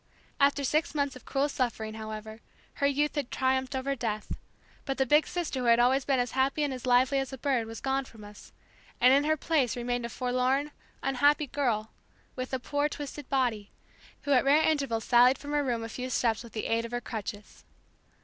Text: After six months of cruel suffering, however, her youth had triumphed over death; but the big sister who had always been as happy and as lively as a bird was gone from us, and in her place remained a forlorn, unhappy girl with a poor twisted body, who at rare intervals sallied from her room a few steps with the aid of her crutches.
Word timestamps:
After 0.39 0.63
six 0.63 0.95
months 0.95 1.15
of 1.15 1.25
cruel 1.25 1.47
suffering, 1.47 1.93
however, 1.93 2.39
her 2.81 2.87
youth 2.87 3.13
had 3.13 3.29
triumphed 3.29 3.75
over 3.75 3.95
death; 3.95 4.31
but 4.83 4.97
the 4.97 5.05
big 5.05 5.27
sister 5.27 5.59
who 5.59 5.65
had 5.67 5.77
always 5.79 6.05
been 6.05 6.17
as 6.17 6.31
happy 6.31 6.63
and 6.63 6.73
as 6.73 6.87
lively 6.87 7.19
as 7.19 7.31
a 7.31 7.37
bird 7.37 7.67
was 7.67 7.81
gone 7.81 8.05
from 8.05 8.23
us, 8.23 8.51
and 8.99 9.13
in 9.13 9.25
her 9.25 9.37
place 9.37 9.75
remained 9.77 10.07
a 10.07 10.09
forlorn, 10.09 10.71
unhappy 11.03 11.45
girl 11.45 11.91
with 12.35 12.51
a 12.51 12.57
poor 12.57 12.89
twisted 12.89 13.29
body, 13.29 13.69
who 14.23 14.31
at 14.31 14.43
rare 14.43 14.63
intervals 14.67 15.03
sallied 15.03 15.37
from 15.37 15.51
her 15.51 15.63
room 15.63 15.83
a 15.83 15.87
few 15.89 16.09
steps 16.09 16.43
with 16.43 16.53
the 16.53 16.65
aid 16.65 16.83
of 16.83 16.89
her 16.89 16.99
crutches. 16.99 17.63